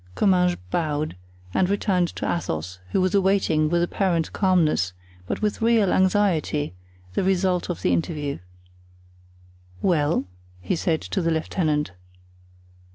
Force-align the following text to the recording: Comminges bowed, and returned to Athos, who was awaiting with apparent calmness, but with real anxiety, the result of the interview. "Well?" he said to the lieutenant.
Comminges 0.15 0.57
bowed, 0.71 1.15
and 1.53 1.69
returned 1.69 2.07
to 2.15 2.25
Athos, 2.25 2.79
who 2.89 2.99
was 2.99 3.13
awaiting 3.13 3.69
with 3.69 3.83
apparent 3.83 4.33
calmness, 4.33 4.93
but 5.27 5.43
with 5.43 5.61
real 5.61 5.93
anxiety, 5.93 6.73
the 7.13 7.23
result 7.23 7.69
of 7.69 7.83
the 7.83 7.93
interview. 7.93 8.39
"Well?" 9.79 10.25
he 10.59 10.75
said 10.75 11.01
to 11.01 11.21
the 11.21 11.29
lieutenant. 11.29 11.91